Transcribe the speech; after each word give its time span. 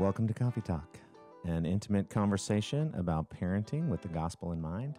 Welcome 0.00 0.26
to 0.28 0.32
Coffee 0.32 0.62
Talk, 0.62 0.96
an 1.44 1.66
intimate 1.66 2.08
conversation 2.08 2.90
about 2.96 3.28
parenting 3.28 3.88
with 3.88 4.00
the 4.00 4.08
gospel 4.08 4.52
in 4.52 4.58
mind. 4.58 4.98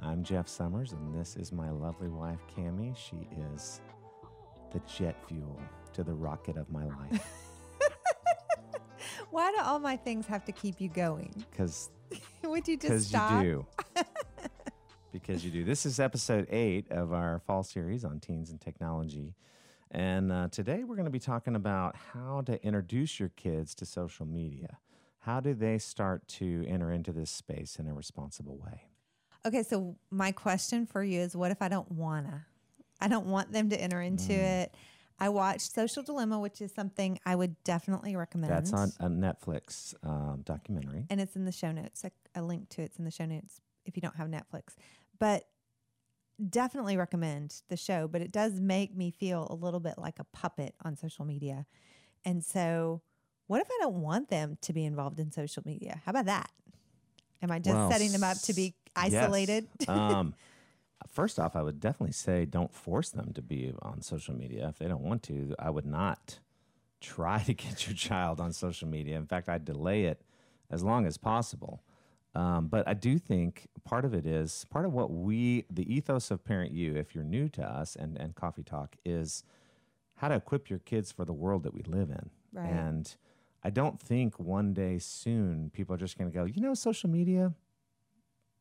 I'm 0.00 0.24
Jeff 0.24 0.48
Summers, 0.48 0.90
and 0.90 1.14
this 1.14 1.36
is 1.36 1.52
my 1.52 1.70
lovely 1.70 2.08
wife, 2.08 2.40
Cami. 2.52 2.96
She 2.96 3.28
is 3.54 3.80
the 4.72 4.80
jet 4.80 5.16
fuel 5.28 5.60
to 5.92 6.02
the 6.02 6.12
rocket 6.12 6.56
of 6.56 6.72
my 6.72 6.86
life. 6.86 7.24
Why 9.30 9.52
do 9.52 9.62
all 9.62 9.78
my 9.78 9.96
things 9.96 10.26
have 10.26 10.44
to 10.46 10.52
keep 10.52 10.80
you 10.80 10.88
going? 10.88 11.44
Because 11.48 11.90
Would 12.42 12.66
you 12.66 12.76
just 12.76 13.10
stop? 13.10 13.44
you 13.44 13.64
do. 13.94 14.02
because 15.12 15.44
you 15.44 15.52
do. 15.52 15.62
This 15.62 15.86
is 15.86 16.00
episode 16.00 16.48
eight 16.50 16.90
of 16.90 17.12
our 17.12 17.38
fall 17.46 17.62
series 17.62 18.04
on 18.04 18.18
teens 18.18 18.50
and 18.50 18.60
technology. 18.60 19.36
And 19.94 20.32
uh, 20.32 20.48
today 20.50 20.84
we're 20.84 20.96
going 20.96 21.04
to 21.04 21.10
be 21.10 21.18
talking 21.20 21.54
about 21.54 21.94
how 22.14 22.40
to 22.46 22.62
introduce 22.64 23.20
your 23.20 23.28
kids 23.30 23.74
to 23.76 23.86
social 23.86 24.24
media. 24.26 24.78
How 25.18 25.38
do 25.40 25.52
they 25.54 25.76
start 25.78 26.26
to 26.28 26.64
enter 26.66 26.90
into 26.90 27.12
this 27.12 27.30
space 27.30 27.76
in 27.76 27.86
a 27.86 27.92
responsible 27.94 28.56
way? 28.56 28.84
Okay, 29.46 29.62
so 29.62 29.96
my 30.10 30.32
question 30.32 30.86
for 30.86 31.04
you 31.04 31.20
is 31.20 31.36
what 31.36 31.50
if 31.50 31.60
I 31.60 31.68
don't 31.68 31.90
wanna? 31.92 32.46
I 33.00 33.08
don't 33.08 33.26
want 33.26 33.52
them 33.52 33.68
to 33.70 33.80
enter 33.80 34.00
into 34.00 34.32
Mm. 34.32 34.62
it. 34.62 34.74
I 35.20 35.28
watched 35.28 35.72
Social 35.72 36.02
Dilemma, 36.02 36.40
which 36.40 36.60
is 36.62 36.72
something 36.72 37.18
I 37.26 37.36
would 37.36 37.62
definitely 37.62 38.16
recommend. 38.16 38.50
That's 38.52 38.72
on 38.72 38.92
a 38.98 39.08
Netflix 39.08 39.94
um, 40.02 40.40
documentary. 40.44 41.06
and 41.10 41.20
it's 41.20 41.36
in 41.36 41.44
the 41.44 41.52
show 41.52 41.70
notes. 41.70 42.02
A, 42.04 42.10
a 42.34 42.42
link 42.42 42.68
to 42.70 42.82
it's 42.82 42.98
in 42.98 43.04
the 43.04 43.10
show 43.10 43.26
notes 43.26 43.60
if 43.84 43.94
you 43.96 44.00
don't 44.00 44.16
have 44.16 44.28
Netflix. 44.28 44.74
But 45.18 45.44
definitely 46.50 46.96
recommend 46.96 47.62
the 47.68 47.76
show. 47.76 48.08
But 48.08 48.22
it 48.22 48.32
does 48.32 48.60
make 48.60 48.96
me 48.96 49.10
feel 49.10 49.46
a 49.50 49.54
little 49.54 49.80
bit 49.80 49.94
like 49.98 50.18
a 50.18 50.24
puppet 50.24 50.74
on 50.84 50.96
social 50.96 51.24
media. 51.24 51.66
And 52.24 52.44
so, 52.44 53.02
what 53.46 53.60
if 53.60 53.68
I 53.68 53.78
don't 53.80 54.00
want 54.02 54.28
them 54.28 54.56
to 54.62 54.72
be 54.72 54.84
involved 54.84 55.18
in 55.20 55.32
social 55.32 55.62
media? 55.66 56.00
How 56.04 56.10
about 56.10 56.26
that? 56.26 56.50
Am 57.42 57.50
I 57.50 57.58
just 57.58 57.74
Well, 57.74 57.90
setting 57.90 58.12
them 58.12 58.22
up 58.24 58.40
to 58.42 58.52
be 58.52 58.74
s- 58.96 59.12
yes. 59.12 59.22
isolated? 59.24 59.68
um, 59.88 60.34
first 61.08 61.38
off, 61.38 61.56
I 61.56 61.62
would 61.62 61.80
definitely 61.80 62.12
say 62.12 62.44
don't 62.44 62.72
force 62.72 63.10
them 63.10 63.32
to 63.34 63.42
be 63.42 63.72
on 63.82 64.00
social 64.00 64.34
media. 64.34 64.68
If 64.68 64.78
they 64.78 64.88
don't 64.88 65.02
want 65.02 65.22
to, 65.24 65.54
I 65.58 65.70
would 65.70 65.86
not 65.86 66.38
try 67.00 67.42
to 67.42 67.54
get 67.54 67.86
your 67.86 67.96
child 67.96 68.40
on 68.40 68.52
social 68.52 68.88
media. 68.88 69.16
In 69.16 69.26
fact, 69.26 69.48
I'd 69.48 69.64
delay 69.64 70.04
it 70.04 70.22
as 70.70 70.82
long 70.82 71.04
as 71.06 71.16
possible. 71.18 71.82
Um, 72.34 72.68
but 72.68 72.88
I 72.88 72.94
do 72.94 73.18
think 73.18 73.68
part 73.84 74.04
of 74.04 74.14
it 74.14 74.26
is 74.26 74.64
part 74.70 74.86
of 74.86 74.92
what 74.92 75.10
we, 75.10 75.66
the 75.70 75.92
ethos 75.92 76.30
of 76.30 76.44
Parent 76.44 76.72
You, 76.72 76.96
if 76.96 77.14
you're 77.14 77.24
new 77.24 77.48
to 77.50 77.62
us 77.62 77.94
and, 77.94 78.16
and 78.18 78.34
Coffee 78.34 78.62
Talk, 78.62 78.96
is 79.04 79.44
how 80.16 80.28
to 80.28 80.36
equip 80.36 80.70
your 80.70 80.78
kids 80.78 81.12
for 81.12 81.24
the 81.24 81.32
world 81.32 81.62
that 81.64 81.74
we 81.74 81.82
live 81.82 82.10
in. 82.10 82.30
Right. 82.52 82.70
And 82.70 83.14
I 83.62 83.70
don't 83.70 84.00
think 84.00 84.38
one 84.38 84.72
day 84.72 84.98
soon 84.98 85.70
people 85.72 85.94
are 85.94 85.98
just 85.98 86.16
going 86.16 86.30
to 86.30 86.34
go, 86.34 86.44
you 86.44 86.62
know, 86.62 86.74
social 86.74 87.10
media, 87.10 87.52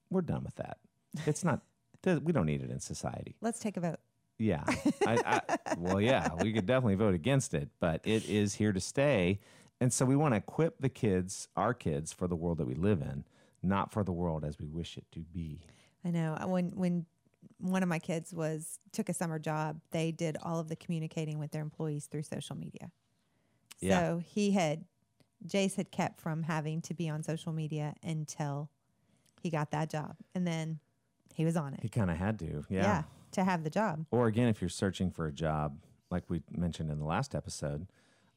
we're 0.09 0.21
done 0.21 0.43
with 0.43 0.55
that. 0.55 0.77
It's 1.25 1.43
not, 1.43 1.61
we 2.05 2.33
don't 2.33 2.45
need 2.45 2.61
it 2.61 2.71
in 2.71 2.79
society. 2.79 3.35
Let's 3.41 3.59
take 3.59 3.77
a 3.77 3.79
vote. 3.79 3.99
Yeah. 4.37 4.63
I, 5.05 5.41
I, 5.49 5.57
well, 5.77 6.01
yeah, 6.01 6.29
we 6.41 6.51
could 6.51 6.65
definitely 6.65 6.95
vote 6.95 7.13
against 7.13 7.53
it, 7.53 7.69
but 7.79 8.01
it 8.03 8.27
is 8.27 8.55
here 8.55 8.73
to 8.73 8.79
stay. 8.79 9.39
And 9.79 9.93
so 9.93 10.05
we 10.05 10.15
want 10.15 10.33
to 10.33 10.37
equip 10.37 10.79
the 10.79 10.89
kids, 10.89 11.47
our 11.55 11.73
kids, 11.73 12.11
for 12.11 12.27
the 12.27 12.35
world 12.35 12.57
that 12.57 12.67
we 12.67 12.75
live 12.75 13.01
in, 13.01 13.23
not 13.63 13.91
for 13.91 14.03
the 14.03 14.11
world 14.11 14.43
as 14.43 14.59
we 14.59 14.67
wish 14.67 14.97
it 14.97 15.05
to 15.11 15.19
be. 15.19 15.61
I 16.03 16.09
know 16.09 16.37
when 16.45 16.71
when 16.75 17.05
one 17.59 17.83
of 17.83 17.89
my 17.89 17.99
kids 17.99 18.33
was 18.33 18.79
took 18.91 19.09
a 19.09 19.13
summer 19.13 19.39
job, 19.39 19.79
they 19.91 20.11
did 20.11 20.37
all 20.43 20.59
of 20.59 20.67
the 20.67 20.75
communicating 20.75 21.39
with 21.39 21.51
their 21.51 21.61
employees 21.61 22.07
through 22.07 22.23
social 22.23 22.55
media. 22.55 22.91
Yeah. 23.79 23.99
So 23.99 24.21
he 24.23 24.51
had 24.51 24.85
Jace 25.47 25.75
had 25.75 25.91
kept 25.91 26.21
from 26.21 26.43
having 26.43 26.81
to 26.83 26.93
be 26.93 27.09
on 27.09 27.23
social 27.23 27.51
media 27.51 27.95
until 28.03 28.69
he 29.41 29.49
got 29.49 29.71
that 29.71 29.89
job, 29.89 30.15
and 30.35 30.45
then 30.45 30.79
he 31.33 31.45
was 31.45 31.55
on 31.55 31.73
it. 31.73 31.79
He 31.81 31.89
kind 31.89 32.11
of 32.11 32.17
had 32.17 32.37
to. 32.39 32.63
Yeah. 32.69 32.83
Yeah, 32.83 33.03
to 33.31 33.43
have 33.43 33.63
the 33.63 33.69
job. 33.69 34.05
Or 34.11 34.27
again, 34.27 34.47
if 34.47 34.61
you're 34.61 34.69
searching 34.69 35.09
for 35.09 35.25
a 35.25 35.31
job, 35.31 35.77
like 36.11 36.29
we 36.29 36.43
mentioned 36.51 36.91
in 36.91 36.99
the 36.99 37.05
last 37.05 37.33
episode, 37.33 37.87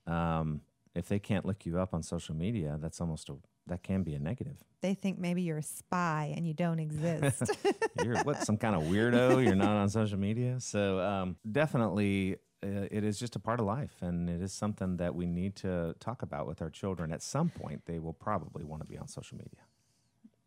um, 0.06 0.62
if 0.94 1.08
they 1.08 1.18
can't 1.18 1.44
look 1.44 1.66
you 1.66 1.78
up 1.78 1.92
on 1.92 2.02
social 2.02 2.34
media, 2.34 2.78
that's 2.80 3.00
almost 3.00 3.28
a, 3.28 3.34
that 3.66 3.82
can 3.82 4.02
be 4.02 4.14
a 4.14 4.18
negative. 4.18 4.56
They 4.80 4.94
think 4.94 5.18
maybe 5.18 5.42
you're 5.42 5.58
a 5.58 5.62
spy 5.62 6.32
and 6.36 6.46
you 6.46 6.52
don't 6.54 6.78
exist. 6.78 7.42
you're 8.04 8.22
what 8.24 8.44
some 8.44 8.56
kind 8.56 8.74
of 8.74 8.82
weirdo 8.82 9.42
you're 9.44 9.54
not 9.54 9.76
on 9.76 9.88
social 9.88 10.18
media 10.18 10.56
so 10.58 11.00
um, 11.00 11.36
definitely 11.50 12.36
uh, 12.62 12.86
it 12.90 13.04
is 13.04 13.18
just 13.18 13.36
a 13.36 13.38
part 13.38 13.60
of 13.60 13.66
life 13.66 13.94
and 14.00 14.28
it 14.28 14.42
is 14.42 14.52
something 14.52 14.96
that 14.96 15.14
we 15.14 15.26
need 15.26 15.56
to 15.56 15.94
talk 16.00 16.22
about 16.22 16.46
with 16.46 16.60
our 16.60 16.70
children 16.70 17.12
at 17.12 17.22
some 17.22 17.48
point 17.48 17.82
they 17.86 17.98
will 17.98 18.12
probably 18.12 18.64
want 18.64 18.82
to 18.82 18.88
be 18.88 18.98
on 18.98 19.08
social 19.08 19.38
media 19.38 19.60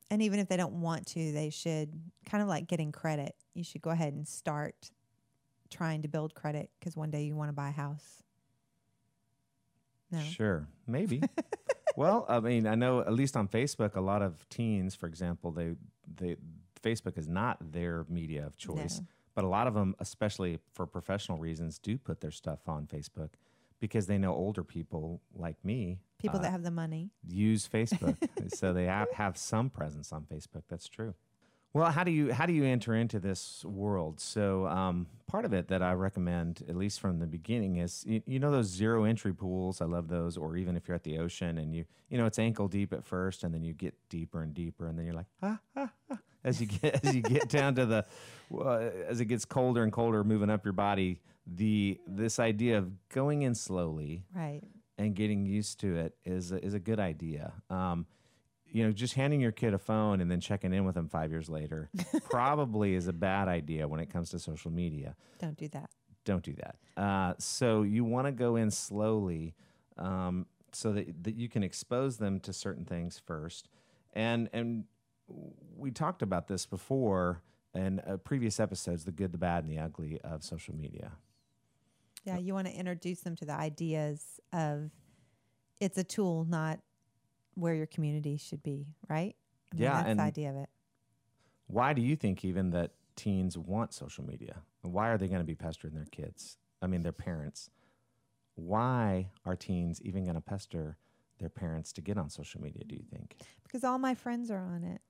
and 0.09 0.21
even 0.21 0.39
if 0.39 0.47
they 0.47 0.57
don't 0.57 0.79
want 0.79 1.05
to, 1.07 1.31
they 1.31 1.49
should 1.49 1.91
kind 2.25 2.41
of 2.41 2.47
like 2.47 2.67
getting 2.67 2.91
credit. 2.91 3.35
You 3.53 3.63
should 3.63 3.81
go 3.81 3.89
ahead 3.89 4.13
and 4.13 4.27
start 4.27 4.91
trying 5.69 6.01
to 6.03 6.07
build 6.07 6.33
credit 6.33 6.69
because 6.79 6.95
one 6.95 7.11
day 7.11 7.23
you 7.23 7.35
want 7.35 7.49
to 7.49 7.53
buy 7.53 7.69
a 7.69 7.73
house. 7.73 8.23
No. 10.09 10.21
sure 10.21 10.65
maybe 10.87 11.21
well 11.97 12.25
i 12.29 12.39
mean 12.39 12.65
i 12.65 12.75
know 12.75 12.99
at 13.01 13.11
least 13.13 13.35
on 13.35 13.47
facebook 13.49 13.95
a 13.95 14.01
lot 14.01 14.21
of 14.21 14.47
teens 14.49 14.95
for 14.95 15.07
example 15.07 15.51
they 15.51 15.73
they 16.15 16.37
facebook 16.81 17.17
is 17.17 17.27
not 17.27 17.57
their 17.73 18.05
media 18.07 18.45
of 18.45 18.55
choice 18.55 18.99
No. 18.99 19.05
but 19.35 19.43
a 19.43 19.47
lot 19.49 19.67
of 19.67 19.73
them 19.73 19.95
especially 19.99 20.59
for 20.73 20.85
professional 20.85 21.37
reasons 21.37 21.77
do 21.79 21.97
put 21.97 22.21
their 22.21 22.31
stuff 22.31 22.59
on 22.69 22.87
facebook 22.87 23.31
because 23.79 24.05
they 24.07 24.17
know 24.17 24.33
older 24.33 24.63
people 24.63 25.21
like 25.35 25.57
me 25.65 25.99
People 26.19 26.39
uh, 26.39 26.43
that 26.43 26.51
have 26.51 26.63
the 26.63 26.71
money. 26.71 27.11
use 27.27 27.67
Facebook, 27.67 28.17
so 28.59 28.73
they 28.73 28.85
have, 28.85 29.07
have 29.11 29.37
some 29.37 29.69
presence 29.69 30.11
on 30.11 30.23
Facebook. 30.23 30.63
That's 30.67 30.87
true. 30.87 31.13
Well, 31.77 31.91
how 31.91 32.03
do 32.03 32.09
you 32.09 32.33
how 32.33 32.47
do 32.47 32.53
you 32.53 32.63
enter 32.65 32.95
into 32.95 33.19
this 33.19 33.63
world? 33.63 34.19
So 34.19 34.65
um, 34.65 35.05
part 35.27 35.45
of 35.45 35.53
it 35.53 35.67
that 35.67 35.83
I 35.83 35.93
recommend, 35.93 36.63
at 36.67 36.75
least 36.75 36.99
from 36.99 37.19
the 37.19 37.27
beginning, 37.27 37.75
is 37.77 38.03
you, 38.07 38.23
you 38.25 38.39
know 38.39 38.49
those 38.49 38.65
zero 38.65 39.03
entry 39.03 39.31
pools. 39.31 39.79
I 39.79 39.85
love 39.85 40.07
those. 40.07 40.37
Or 40.37 40.57
even 40.57 40.75
if 40.75 40.87
you're 40.87 40.95
at 40.95 41.03
the 41.03 41.19
ocean 41.19 41.59
and 41.59 41.75
you 41.75 41.85
you 42.09 42.17
know 42.17 42.25
it's 42.25 42.39
ankle 42.39 42.67
deep 42.67 42.93
at 42.93 43.05
first, 43.05 43.43
and 43.43 43.53
then 43.53 43.63
you 43.63 43.73
get 43.73 43.93
deeper 44.09 44.41
and 44.41 44.55
deeper, 44.55 44.87
and 44.87 44.97
then 44.97 45.05
you're 45.05 45.13
like 45.13 45.27
ah 45.43 45.59
ah 45.75 45.91
ah 46.09 46.17
as 46.43 46.59
you 46.59 46.65
get 46.65 47.05
as 47.05 47.15
you 47.15 47.21
get 47.21 47.47
down 47.47 47.75
to 47.75 47.85
the 47.85 48.05
uh, 48.57 48.89
as 49.07 49.19
it 49.19 49.25
gets 49.25 49.45
colder 49.45 49.83
and 49.83 49.91
colder, 49.93 50.23
moving 50.23 50.49
up 50.49 50.65
your 50.65 50.73
body. 50.73 51.21
The 51.45 51.99
this 52.07 52.39
idea 52.39 52.79
of 52.79 52.89
going 53.09 53.43
in 53.43 53.53
slowly 53.53 54.25
Right. 54.35 54.63
and 54.97 55.13
getting 55.13 55.45
used 55.45 55.79
to 55.81 55.95
it 55.95 56.15
is 56.25 56.51
a, 56.51 56.57
is 56.65 56.73
a 56.73 56.79
good 56.79 56.99
idea. 56.99 57.53
Um, 57.69 58.07
you 58.71 58.83
know, 58.83 58.91
just 58.91 59.13
handing 59.13 59.39
your 59.41 59.51
kid 59.51 59.73
a 59.73 59.77
phone 59.77 60.21
and 60.21 60.29
then 60.29 60.39
checking 60.39 60.73
in 60.73 60.85
with 60.85 60.95
them 60.95 61.07
five 61.07 61.31
years 61.31 61.49
later 61.49 61.89
probably 62.29 62.93
is 62.93 63.07
a 63.07 63.13
bad 63.13 63.47
idea 63.47 63.87
when 63.87 63.99
it 63.99 64.09
comes 64.09 64.29
to 64.31 64.39
social 64.39 64.71
media. 64.71 65.15
Don't 65.39 65.57
do 65.57 65.67
that. 65.69 65.89
Don't 66.25 66.43
do 66.43 66.53
that. 66.53 66.75
Uh, 67.01 67.33
so 67.39 67.83
you 67.83 68.03
want 68.03 68.27
to 68.27 68.31
go 68.31 68.55
in 68.57 68.69
slowly 68.69 69.55
um, 69.97 70.45
so 70.73 70.91
that, 70.91 71.23
that 71.23 71.35
you 71.35 71.47
can 71.47 71.63
expose 71.63 72.17
them 72.17 72.39
to 72.41 72.51
certain 72.53 72.85
things 72.85 73.21
first. 73.25 73.69
And 74.13 74.49
and 74.53 74.85
we 75.75 75.91
talked 75.91 76.21
about 76.21 76.47
this 76.47 76.65
before 76.65 77.41
in 77.73 77.99
uh, 77.99 78.17
previous 78.17 78.59
episodes: 78.59 79.05
the 79.05 79.11
good, 79.11 79.31
the 79.31 79.37
bad, 79.37 79.63
and 79.63 79.71
the 79.71 79.79
ugly 79.79 80.19
of 80.23 80.43
social 80.43 80.75
media. 80.75 81.11
Yeah, 82.23 82.37
you 82.37 82.53
want 82.53 82.67
to 82.67 82.73
introduce 82.73 83.21
them 83.21 83.35
to 83.37 83.45
the 83.45 83.53
ideas 83.53 84.39
of 84.51 84.91
it's 85.79 85.97
a 85.97 86.03
tool, 86.03 86.45
not 86.49 86.79
where 87.57 87.73
your 87.73 87.87
community 87.87 88.37
should 88.37 88.61
be, 88.63 88.87
right? 89.09 89.35
I 89.71 89.75
mean, 89.75 89.83
Yeah, 89.83 89.93
that's 89.97 90.09
and- 90.09 90.19
the 90.19 90.23
idea 90.23 90.49
of 90.51 90.55
it. 90.57 90.69
Why 91.67 91.91
do 91.93 92.01
you 92.01 92.15
think 92.15 92.45
even 92.45 92.69
that 92.71 92.91
teens 93.17 93.57
want 93.57 93.93
social 93.93 94.23
media? 94.23 94.61
Why 94.83 95.09
are 95.09 95.17
they 95.17 95.27
going 95.27 95.41
to 95.41 95.45
be 95.45 95.55
pestering 95.55 95.93
their 95.95 96.05
kids? 96.05 96.57
I 96.81 96.87
mean, 96.87 97.01
their 97.01 97.11
parents. 97.11 97.69
Why 98.55 99.29
are 99.45 99.55
teens 99.55 100.01
even 100.01 100.23
going 100.23 100.35
to 100.35 100.41
pester 100.41 100.97
their 101.39 101.49
parents 101.49 101.91
to 101.93 102.01
get 102.01 102.17
on 102.17 102.29
social 102.29 102.61
media? 102.61 102.83
Do 102.85 102.95
you 102.95 103.03
think? 103.11 103.35
Because 103.63 103.83
all 103.83 103.97
my 103.99 104.15
friends 104.15 104.49
are 104.49 104.65
on 104.65 104.83
it. 104.83 105.01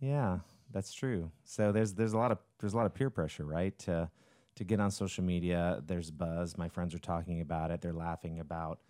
Yeah, 0.00 0.40
that's 0.72 0.92
true. 0.92 1.30
So 1.44 1.70
there's 1.72 1.94
there's 1.94 2.12
a 2.12 2.18
lot 2.18 2.32
of 2.32 2.38
there's 2.58 2.74
a 2.74 2.76
lot 2.76 2.86
of 2.86 2.94
peer 2.94 3.08
pressure, 3.10 3.44
right? 3.44 3.78
To 3.80 4.10
to 4.56 4.64
get 4.64 4.80
on 4.80 4.90
social 4.90 5.22
media. 5.24 5.80
There's 5.86 6.10
buzz. 6.10 6.58
My 6.58 6.68
friends 6.68 6.94
are 6.94 6.98
talking 6.98 7.40
about 7.40 7.70
it. 7.70 7.80
They're 7.80 7.92
laughing 7.92 8.40
about 8.40 8.80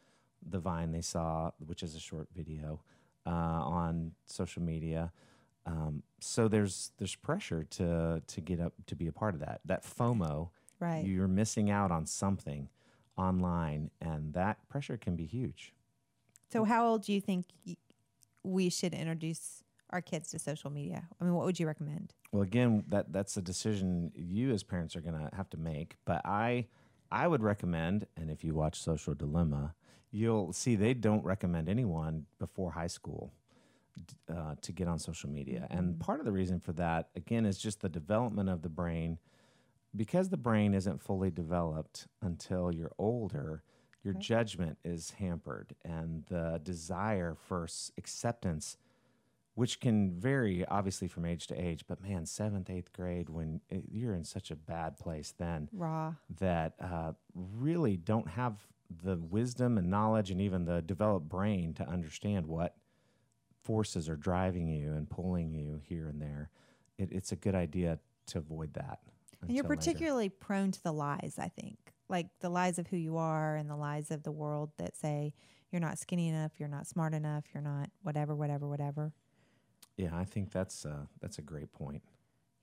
the 0.48 0.58
Vine 0.58 0.92
they 0.92 1.00
saw, 1.00 1.50
which 1.58 1.82
is 1.82 1.94
a 1.94 2.00
short 2.00 2.28
video 2.34 2.80
uh, 3.26 3.30
on 3.30 4.12
social 4.26 4.62
media. 4.62 5.12
Um, 5.66 6.02
so 6.20 6.46
there's 6.48 6.92
there's 6.98 7.14
pressure 7.14 7.64
to 7.70 8.22
to 8.26 8.40
get 8.40 8.60
up 8.60 8.74
to 8.86 8.94
be 8.96 9.06
a 9.06 9.12
part 9.12 9.34
of 9.34 9.40
that. 9.40 9.60
That 9.64 9.82
FOMO, 9.84 10.50
Right. 10.80 11.04
you're 11.04 11.28
missing 11.28 11.70
out 11.70 11.90
on 11.90 12.04
something 12.06 12.68
online, 13.16 13.90
and 14.00 14.34
that 14.34 14.68
pressure 14.68 14.96
can 14.96 15.16
be 15.16 15.24
huge. 15.24 15.72
So, 16.52 16.64
how 16.64 16.86
old 16.86 17.02
do 17.04 17.12
you 17.12 17.20
think 17.20 17.46
y- 17.66 17.76
we 18.42 18.68
should 18.68 18.92
introduce 18.92 19.62
our 19.90 20.00
kids 20.02 20.30
to 20.32 20.38
social 20.38 20.70
media? 20.70 21.04
I 21.20 21.24
mean, 21.24 21.34
what 21.34 21.46
would 21.46 21.58
you 21.58 21.66
recommend? 21.66 22.12
Well, 22.32 22.42
again, 22.42 22.84
that 22.88 23.12
that's 23.12 23.36
a 23.36 23.42
decision 23.42 24.12
you 24.14 24.52
as 24.52 24.62
parents 24.62 24.94
are 24.96 25.00
going 25.00 25.14
to 25.18 25.34
have 25.34 25.48
to 25.50 25.56
make. 25.56 25.96
But 26.04 26.20
I, 26.26 26.66
I 27.10 27.26
would 27.28 27.42
recommend, 27.42 28.06
and 28.16 28.30
if 28.30 28.44
you 28.44 28.54
watch 28.54 28.80
Social 28.82 29.14
Dilemma, 29.14 29.74
you'll 30.14 30.52
see 30.52 30.76
they 30.76 30.94
don't 30.94 31.24
recommend 31.24 31.68
anyone 31.68 32.24
before 32.38 32.70
high 32.70 32.86
school 32.86 33.32
uh, 34.32 34.54
to 34.62 34.72
get 34.72 34.86
on 34.86 34.98
social 34.98 35.28
media. 35.28 35.66
And 35.70 35.94
Mhm. 35.94 35.98
part 36.00 36.20
of 36.20 36.24
the 36.26 36.32
reason 36.32 36.60
for 36.60 36.72
that, 36.74 37.10
again, 37.16 37.44
is 37.44 37.58
just 37.58 37.80
the 37.80 37.88
development 37.88 38.48
of 38.48 38.62
the 38.62 38.68
brain. 38.68 39.18
Because 39.96 40.28
the 40.28 40.36
brain 40.36 40.72
isn't 40.74 41.00
fully 41.00 41.30
developed 41.30 42.06
until 42.20 42.72
you're 42.72 42.92
older, 42.98 43.62
your 44.02 44.14
judgment 44.14 44.78
is 44.84 45.12
hampered, 45.12 45.74
and 45.84 46.24
the 46.26 46.60
desire 46.62 47.34
for 47.34 47.64
s- 47.64 47.90
acceptance, 47.96 48.76
which 49.54 49.78
can 49.80 50.12
vary 50.12 50.64
obviously 50.66 51.06
from 51.08 51.24
age 51.24 51.46
to 51.48 51.54
age, 51.54 51.86
but 51.86 52.00
man, 52.00 52.26
seventh, 52.26 52.68
eighth 52.70 52.92
grade, 52.92 53.28
when 53.28 53.60
it, 53.70 53.84
you're 53.90 54.14
in 54.14 54.24
such 54.24 54.50
a 54.50 54.56
bad 54.56 54.98
place 54.98 55.32
then 55.38 55.68
Raw. 55.72 56.14
that 56.40 56.74
uh, 56.80 57.12
really 57.34 57.96
don't 57.96 58.28
have 58.30 58.66
the 59.02 59.16
wisdom 59.16 59.78
and 59.78 59.88
knowledge 59.88 60.30
and 60.30 60.40
even 60.40 60.64
the 60.64 60.82
developed 60.82 61.28
brain 61.28 61.74
to 61.74 61.88
understand 61.88 62.46
what 62.46 62.76
forces 63.62 64.08
are 64.08 64.16
driving 64.16 64.68
you 64.68 64.92
and 64.92 65.08
pulling 65.08 65.52
you 65.52 65.80
here 65.82 66.08
and 66.08 66.20
there. 66.20 66.50
It, 66.98 67.10
it's 67.10 67.32
a 67.32 67.36
good 67.36 67.54
idea 67.54 67.98
to 68.26 68.38
avoid 68.38 68.74
that. 68.74 69.00
And 69.40 69.50
you're 69.50 69.64
until 69.64 69.70
later. 69.70 69.76
particularly 69.76 70.28
prone 70.28 70.70
to 70.72 70.82
the 70.82 70.92
lies, 70.92 71.34
I 71.38 71.48
think. 71.48 71.78
Like 72.08 72.26
the 72.40 72.50
lies 72.50 72.78
of 72.78 72.86
who 72.88 72.96
you 72.96 73.16
are 73.16 73.56
and 73.56 73.68
the 73.68 73.76
lies 73.76 74.10
of 74.10 74.22
the 74.22 74.32
world 74.32 74.70
that 74.78 74.96
say 74.96 75.34
you're 75.70 75.80
not 75.80 75.98
skinny 75.98 76.28
enough, 76.28 76.52
you're 76.58 76.68
not 76.68 76.86
smart 76.86 77.14
enough, 77.14 77.44
you're 77.52 77.62
not 77.62 77.90
whatever, 78.02 78.34
whatever, 78.34 78.68
whatever. 78.68 79.12
Yeah, 79.96 80.10
I 80.12 80.24
think 80.24 80.52
that's 80.52 80.84
uh, 80.84 81.06
that's 81.20 81.38
a 81.38 81.42
great 81.42 81.72
point. 81.72 82.02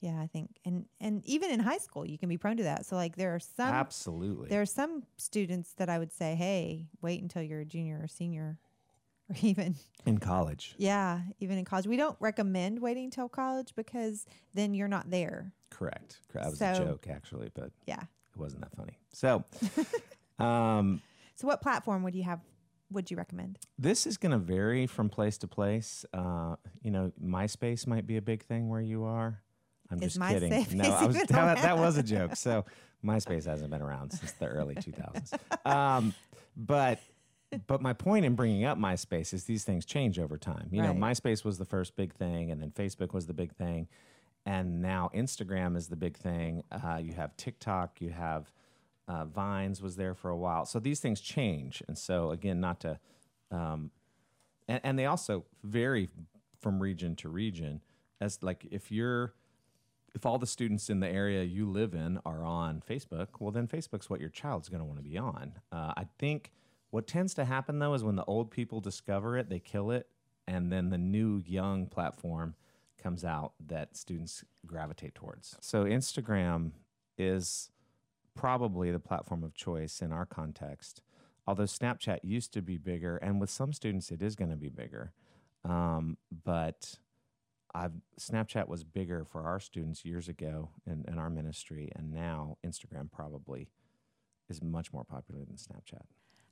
Yeah, 0.02 0.20
I 0.20 0.28
think 0.28 0.58
and 0.66 0.86
and 1.00 1.24
even 1.26 1.52
in 1.52 1.60
high 1.60 1.78
school 1.78 2.06
you 2.06 2.18
can 2.18 2.28
be 2.28 2.38
prone 2.38 2.58
to 2.58 2.64
that. 2.64 2.86
So 2.86 2.96
like 2.96 3.16
there 3.16 3.34
are 3.36 3.40
some 3.40 3.70
Absolutely. 3.70 4.50
there 4.50 4.60
are 4.62 4.66
some 4.66 5.04
students 5.18 5.74
that 5.74 5.90
I 5.90 6.00
would 6.00 6.12
say, 6.12 6.36
"Hey, 6.36 6.88
wait 7.02 7.22
until 7.22 7.42
you're 7.44 7.62
a 7.62 7.66
junior 7.66 8.00
or 8.02 8.08
senior." 8.08 8.58
Or 9.30 9.36
even 9.44 9.76
in 10.06 10.18
college. 10.18 10.76
yeah, 10.78 11.22
even 11.40 11.58
in 11.58 11.64
college. 11.64 11.88
We 11.88 11.96
don't 11.96 12.18
recommend 12.20 12.80
waiting 12.80 13.06
until 13.06 13.30
college 13.30 13.74
because 13.78 14.26
then 14.54 14.74
you're 14.74 14.90
not 14.90 15.10
there. 15.10 15.54
Correct. 15.70 16.18
That 16.34 16.50
was 16.50 16.60
a 16.62 16.76
joke, 16.76 17.08
actually, 17.10 17.50
but 17.54 17.72
Yeah. 17.86 18.02
it 18.02 18.38
wasn't 18.38 18.64
that 18.64 18.76
funny. 18.76 18.98
So, 19.14 19.46
um, 20.44 21.02
So 21.36 21.48
what 21.48 21.62
platform 21.62 22.04
would 22.04 22.16
you 22.16 22.24
have 22.24 22.42
would 22.92 23.10
you 23.10 23.16
recommend? 23.16 23.58
This 23.78 24.06
is 24.06 24.18
going 24.18 24.34
to 24.34 24.38
vary 24.38 24.86
from 24.86 25.08
place 25.08 25.38
to 25.38 25.48
place. 25.48 26.04
Uh, 26.14 26.58
you 26.82 26.92
know, 26.92 27.14
MySpace 27.24 27.88
might 27.88 28.06
be 28.06 28.18
a 28.18 28.22
big 28.22 28.44
thing 28.44 28.68
where 28.68 28.82
you 28.82 29.06
are. 29.06 29.42
I'm 29.92 30.02
Is 30.02 30.16
just 30.16 30.28
kidding. 30.28 30.66
No, 30.78 30.92
I 30.92 31.06
was, 31.06 31.16
that, 31.30 31.62
that 31.62 31.78
was 31.78 31.98
a 31.98 32.04
joke. 32.16 32.36
So 32.36 32.66
MySpace 33.06 33.46
hasn't 33.46 33.70
been 33.70 33.82
around 33.82 34.12
since 34.12 34.32
the 34.34 34.48
early 34.48 34.76
2000s. 34.76 35.34
Um, 35.66 36.14
but 36.56 37.00
but 37.68 37.82
my 37.82 37.92
point 37.92 38.24
in 38.24 38.36
bringing 38.36 38.64
up 38.64 38.78
MySpace 38.78 39.34
is 39.34 39.44
these 39.44 39.66
things 39.66 39.86
change 39.86 40.20
over 40.20 40.38
time. 40.38 40.70
You 40.72 40.82
know, 40.82 40.94
MySpace 40.94 41.44
was 41.44 41.58
the 41.58 41.66
first 41.66 41.98
big 41.98 42.14
thing, 42.14 42.50
and 42.50 42.62
then 42.62 42.72
Facebook 42.72 43.14
was 43.14 43.28
the 43.28 43.34
big 43.34 43.54
thing, 43.54 43.90
and 44.46 44.82
now 44.82 45.10
Instagram 45.14 45.76
is 45.76 45.90
the 45.90 45.98
big 45.98 46.16
thing. 46.16 46.64
Uh, 46.72 47.00
you 47.02 47.14
have 47.14 47.36
TikTok, 47.36 48.00
you 48.00 48.10
have 48.12 48.54
uh, 49.10 49.26
Vines 49.26 49.82
was 49.82 49.98
there 49.98 50.14
for 50.14 50.30
a 50.30 50.38
while. 50.38 50.66
So 50.66 50.80
these 50.80 51.02
things 51.02 51.20
change, 51.20 51.84
and 51.90 51.98
so 51.98 52.32
again, 52.32 52.62
not 52.62 52.80
to, 52.82 53.00
um, 53.52 53.92
and, 54.70 54.80
and 54.84 54.98
they 54.98 55.06
also 55.06 55.44
vary 55.62 56.08
from 56.62 56.82
region 56.82 57.18
to 57.18 57.28
region. 57.28 57.82
As 58.22 58.42
like 58.42 58.66
if 58.72 58.94
you're 58.94 59.34
if 60.14 60.26
all 60.26 60.38
the 60.38 60.48
students 60.48 60.90
in 60.90 61.00
the 61.00 61.08
area 61.08 61.44
you 61.44 61.70
live 61.70 61.94
in 61.94 62.20
are 62.26 62.44
on 62.44 62.82
Facebook, 62.88 63.28
well, 63.40 63.52
then 63.52 63.68
Facebook's 63.68 64.10
what 64.10 64.20
your 64.20 64.30
child's 64.30 64.70
going 64.70 64.80
to 64.80 64.86
want 64.86 65.00
to 65.00 65.04
be 65.04 65.18
on. 65.18 65.54
Uh, 65.72 65.94
I 65.96 66.08
think 66.20 66.52
what 66.90 67.08
tends 67.08 67.34
to 67.36 67.46
happen 67.46 67.80
though 67.80 67.94
is 67.94 68.04
when 68.04 68.18
the 68.18 68.26
old 68.26 68.52
people 68.52 68.82
discover 68.82 69.38
it, 69.38 69.50
they 69.50 69.60
kill 69.60 69.92
it, 69.92 70.08
and 70.48 70.72
then 70.72 70.90
the 70.90 70.98
new 70.98 71.42
young 71.46 71.86
platform 71.88 72.56
comes 73.02 73.24
out 73.24 73.54
that 73.68 73.96
students 73.96 74.44
gravitate 74.66 75.16
towards. 75.16 75.56
So 75.62 75.86
Instagram 75.86 76.72
is 77.18 77.72
probably 78.36 78.92
the 78.92 79.00
platform 79.00 79.44
of 79.44 79.54
choice 79.54 80.02
in 80.02 80.12
our 80.12 80.26
context. 80.26 81.02
Although 81.48 81.64
Snapchat 81.64 82.20
used 82.24 82.54
to 82.54 82.62
be 82.62 82.78
bigger, 82.78 83.18
and 83.18 83.40
with 83.40 83.50
some 83.50 83.74
students 83.74 84.12
it 84.12 84.22
is 84.22 84.36
going 84.36 84.52
to 84.52 84.58
be 84.58 84.70
bigger, 84.70 85.14
um, 85.64 86.18
but 86.44 86.96
I've 87.74 87.94
Snapchat 88.20 88.68
was 88.68 88.84
bigger 88.84 89.26
for 89.26 89.44
our 89.44 89.60
students 89.60 90.06
years 90.06 90.28
ago 90.28 90.70
in, 90.86 91.06
in 91.08 91.18
our 91.18 91.30
ministry, 91.30 91.92
and 91.96 92.12
now 92.12 92.58
Instagram 92.66 93.12
probably 93.12 93.70
is 94.50 94.62
much 94.62 94.92
more 94.94 95.04
popular 95.04 95.46
than 95.46 95.56
Snapchat. 95.56 96.04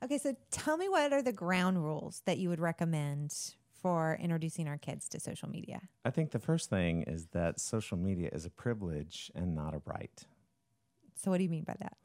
Okay, 0.04 0.18
so 0.18 0.36
tell 0.50 0.77
me 0.77 0.88
what 0.88 1.12
are 1.12 1.21
the 1.21 1.33
ground 1.33 1.83
rules 1.83 2.21
that 2.25 2.38
you 2.38 2.50
would 2.50 2.62
recommend 2.62 3.33
for 3.81 4.18
introducing 4.21 4.68
our 4.68 4.77
kids 4.77 5.10
to 5.10 5.19
social 5.19 5.50
media? 5.50 5.81
I 6.06 6.10
think 6.10 6.31
the 6.31 6.39
first 6.39 6.69
thing 6.69 7.04
is 7.04 7.27
that 7.27 7.60
social 7.60 7.98
media 7.98 8.30
is 8.31 8.45
a 8.45 8.50
privilege 8.50 9.31
and 9.36 9.56
not 9.56 9.74
a 9.74 9.81
right. 9.86 10.25
So 11.16 11.31
what 11.31 11.38
do 11.38 11.44
you 11.44 11.50
mean 11.50 11.66
by 11.66 11.75
that? 11.80 11.98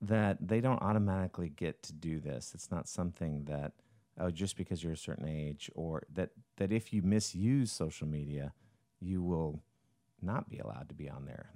That 0.00 0.46
they 0.46 0.60
don't 0.60 0.82
automatically 0.82 1.48
get 1.48 1.82
to 1.84 1.92
do 1.92 2.20
this. 2.20 2.52
It's 2.54 2.70
not 2.70 2.88
something 2.88 3.44
that 3.44 3.72
oh 4.18 4.30
just 4.30 4.56
because 4.56 4.82
you're 4.82 4.92
a 4.92 4.96
certain 4.96 5.28
age 5.28 5.70
or 5.74 6.02
that 6.12 6.30
that 6.56 6.72
if 6.72 6.92
you 6.92 7.02
misuse 7.02 7.72
social 7.72 8.06
media, 8.06 8.52
you 9.00 9.22
will 9.22 9.62
not 10.22 10.48
be 10.48 10.58
allowed 10.58 10.88
to 10.88 10.94
be 10.94 11.08
on 11.08 11.26
there 11.26 11.50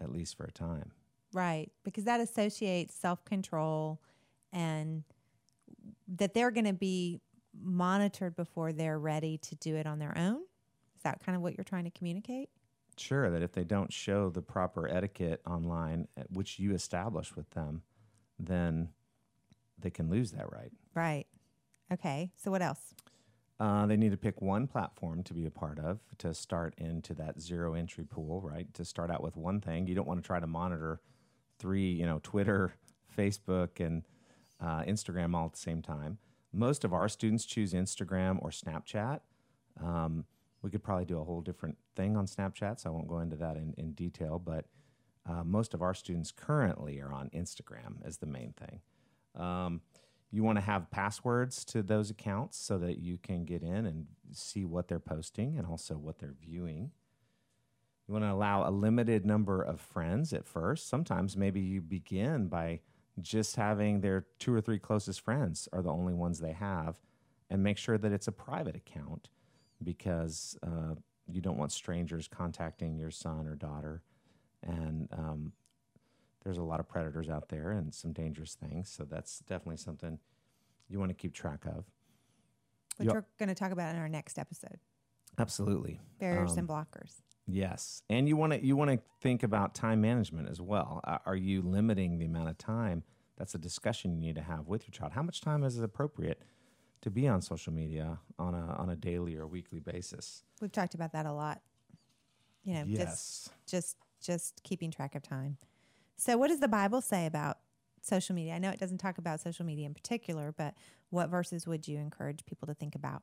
at 0.00 0.12
least 0.12 0.36
for 0.36 0.44
a 0.44 0.52
time. 0.52 0.92
Right, 1.32 1.70
because 1.84 2.04
that 2.04 2.20
associates 2.20 2.94
self-control 2.94 4.00
and 4.52 5.04
that 6.16 6.32
they're 6.34 6.50
going 6.50 6.66
to 6.66 6.72
be 6.72 7.20
monitored 7.60 8.36
before 8.36 8.72
they're 8.72 8.98
ready 8.98 9.38
to 9.38 9.54
do 9.56 9.76
it 9.76 9.86
on 9.86 9.98
their 9.98 10.16
own. 10.16 10.40
Is 10.96 11.02
that 11.02 11.24
kind 11.24 11.36
of 11.36 11.42
what 11.42 11.56
you're 11.56 11.64
trying 11.64 11.84
to 11.84 11.90
communicate? 11.90 12.48
Sure, 12.96 13.30
that 13.30 13.42
if 13.42 13.52
they 13.52 13.64
don't 13.64 13.92
show 13.92 14.30
the 14.30 14.42
proper 14.42 14.88
etiquette 14.88 15.40
online, 15.46 16.08
uh, 16.18 16.22
which 16.30 16.58
you 16.58 16.72
establish 16.72 17.36
with 17.36 17.50
them, 17.50 17.82
then 18.38 18.88
they 19.78 19.90
can 19.90 20.10
lose 20.10 20.32
that 20.32 20.50
right. 20.50 20.72
Right. 20.94 21.26
Okay. 21.92 22.30
So 22.36 22.50
what 22.50 22.62
else? 22.62 22.94
Uh, 23.60 23.86
they 23.86 23.96
need 23.96 24.12
to 24.12 24.16
pick 24.16 24.40
one 24.40 24.68
platform 24.68 25.22
to 25.24 25.34
be 25.34 25.44
a 25.46 25.50
part 25.50 25.78
of 25.80 25.98
to 26.18 26.32
start 26.32 26.74
into 26.78 27.12
that 27.14 27.40
zero 27.40 27.74
entry 27.74 28.04
pool, 28.04 28.40
right? 28.40 28.72
To 28.74 28.84
start 28.84 29.10
out 29.10 29.22
with 29.22 29.36
one 29.36 29.60
thing. 29.60 29.88
You 29.88 29.96
don't 29.96 30.06
want 30.06 30.22
to 30.22 30.26
try 30.26 30.38
to 30.38 30.46
monitor 30.46 31.00
three, 31.58 31.90
you 31.90 32.06
know, 32.06 32.20
Twitter, 32.22 32.74
Facebook, 33.18 33.84
and 33.84 34.04
uh, 34.60 34.82
Instagram 34.82 35.34
all 35.34 35.46
at 35.46 35.52
the 35.52 35.58
same 35.58 35.82
time. 35.82 36.18
Most 36.52 36.84
of 36.84 36.92
our 36.92 37.08
students 37.08 37.44
choose 37.44 37.72
Instagram 37.72 38.38
or 38.42 38.50
Snapchat. 38.50 39.20
Um, 39.82 40.24
we 40.62 40.70
could 40.70 40.82
probably 40.82 41.04
do 41.04 41.18
a 41.18 41.24
whole 41.24 41.40
different 41.40 41.76
thing 41.96 42.16
on 42.16 42.26
Snapchat, 42.26 42.80
so 42.80 42.90
I 42.90 42.92
won't 42.92 43.08
go 43.08 43.18
into 43.20 43.36
that 43.36 43.56
in, 43.56 43.74
in 43.76 43.92
detail. 43.92 44.38
But 44.38 44.66
uh, 45.28 45.44
most 45.44 45.74
of 45.74 45.82
our 45.82 45.94
students 45.94 46.32
currently 46.32 47.00
are 47.00 47.12
on 47.12 47.28
Instagram 47.30 48.04
as 48.04 48.18
the 48.18 48.26
main 48.26 48.54
thing. 48.54 48.80
Um, 49.40 49.82
you 50.30 50.42
want 50.42 50.56
to 50.58 50.64
have 50.64 50.90
passwords 50.90 51.64
to 51.64 51.82
those 51.82 52.10
accounts 52.10 52.58
so 52.58 52.78
that 52.78 52.98
you 52.98 53.18
can 53.22 53.44
get 53.44 53.62
in 53.62 53.86
and 53.86 54.06
see 54.32 54.64
what 54.64 54.88
they're 54.88 54.98
posting 54.98 55.56
and 55.56 55.66
also 55.66 55.94
what 55.94 56.18
they're 56.18 56.36
viewing. 56.40 56.90
You 58.06 58.12
want 58.12 58.24
to 58.24 58.32
allow 58.32 58.68
a 58.68 58.70
limited 58.70 59.24
number 59.24 59.62
of 59.62 59.80
friends 59.80 60.32
at 60.32 60.46
first. 60.46 60.88
Sometimes 60.88 61.36
maybe 61.36 61.60
you 61.60 61.80
begin 61.80 62.48
by 62.48 62.80
just 63.20 63.56
having 63.56 64.00
their 64.00 64.26
two 64.38 64.54
or 64.54 64.60
three 64.60 64.78
closest 64.78 65.20
friends 65.20 65.68
are 65.72 65.82
the 65.82 65.92
only 65.92 66.14
ones 66.14 66.38
they 66.38 66.52
have, 66.52 67.00
and 67.50 67.62
make 67.62 67.78
sure 67.78 67.98
that 67.98 68.12
it's 68.12 68.28
a 68.28 68.32
private 68.32 68.76
account 68.76 69.28
because 69.82 70.56
uh, 70.62 70.94
you 71.26 71.40
don't 71.40 71.58
want 71.58 71.72
strangers 71.72 72.28
contacting 72.28 72.96
your 72.96 73.10
son 73.10 73.46
or 73.46 73.54
daughter. 73.54 74.02
And 74.62 75.08
um, 75.12 75.52
there's 76.44 76.58
a 76.58 76.62
lot 76.62 76.80
of 76.80 76.88
predators 76.88 77.28
out 77.28 77.48
there 77.48 77.70
and 77.70 77.94
some 77.94 78.12
dangerous 78.12 78.54
things. 78.54 78.88
So 78.90 79.04
that's 79.04 79.40
definitely 79.40 79.76
something 79.78 80.18
you 80.88 80.98
want 80.98 81.10
to 81.10 81.14
keep 81.14 81.34
track 81.34 81.64
of. 81.66 81.84
Which 82.96 83.06
Yep. 83.06 83.14
we're 83.14 83.24
going 83.38 83.48
to 83.48 83.54
talk 83.54 83.70
about 83.72 83.94
in 83.94 84.00
our 84.00 84.08
next 84.08 84.38
episode. 84.38 84.78
Absolutely. 85.38 86.00
Barriers 86.18 86.52
Um, 86.52 86.58
and 86.60 86.68
blockers. 86.68 87.22
Yes, 87.50 88.02
and 88.10 88.28
you 88.28 88.36
want 88.36 88.52
to 88.52 88.62
you 88.64 88.76
want 88.76 88.90
to 88.90 89.00
think 89.22 89.42
about 89.42 89.74
time 89.74 90.02
management 90.02 90.50
as 90.50 90.60
well. 90.60 91.00
Uh, 91.04 91.16
are 91.24 91.36
you 91.36 91.62
limiting 91.62 92.18
the 92.18 92.26
amount 92.26 92.50
of 92.50 92.58
time? 92.58 93.04
That's 93.36 93.54
a 93.54 93.58
discussion 93.58 94.12
you 94.12 94.20
need 94.20 94.34
to 94.34 94.42
have 94.42 94.66
with 94.68 94.86
your 94.86 94.92
child. 94.92 95.12
How 95.12 95.22
much 95.22 95.40
time 95.40 95.64
is 95.64 95.78
it 95.78 95.84
appropriate 95.84 96.42
to 97.00 97.10
be 97.10 97.26
on 97.26 97.40
social 97.40 97.72
media 97.72 98.18
on 98.38 98.54
a 98.54 98.74
on 98.76 98.90
a 98.90 98.96
daily 98.96 99.34
or 99.36 99.46
weekly 99.46 99.80
basis? 99.80 100.44
We've 100.60 100.70
talked 100.72 100.94
about 100.94 101.12
that 101.12 101.24
a 101.24 101.32
lot. 101.32 101.62
You 102.64 102.74
know, 102.74 102.84
just 102.84 102.98
yes. 102.98 103.50
just 103.66 103.96
just 104.20 104.62
keeping 104.62 104.90
track 104.90 105.14
of 105.14 105.22
time. 105.22 105.56
So 106.18 106.36
what 106.36 106.48
does 106.48 106.60
the 106.60 106.68
Bible 106.68 107.00
say 107.00 107.26
about 107.26 107.58
social 108.02 108.34
media? 108.34 108.54
I 108.54 108.58
know 108.58 108.70
it 108.70 108.80
doesn't 108.80 108.98
talk 108.98 109.18
about 109.18 109.40
social 109.40 109.64
media 109.64 109.86
in 109.86 109.94
particular, 109.94 110.52
but 110.56 110.74
what 111.10 111.30
verses 111.30 111.66
would 111.66 111.88
you 111.88 111.98
encourage 111.98 112.44
people 112.44 112.66
to 112.66 112.74
think 112.74 112.94
about? 112.94 113.22